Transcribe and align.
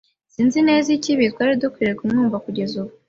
Sinzi 0.33 0.59
neza 0.69 0.87
ikibi. 0.97 1.31
Twari 1.33 1.53
dukwiye 1.61 1.91
kumwumva 1.99 2.37
kugeza 2.45 2.73
ubu. 2.81 2.93